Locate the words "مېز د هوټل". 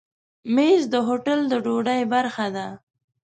0.55-1.39